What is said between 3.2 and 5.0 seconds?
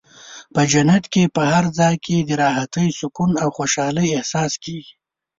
او خوشحالۍ احساس کېږي.